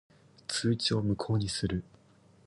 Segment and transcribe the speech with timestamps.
[0.47, 1.83] 通知を無効にする。